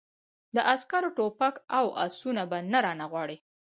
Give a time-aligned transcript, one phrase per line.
[0.55, 3.37] د عسکرو ټوپک او آسونه به نه رانه غواړې!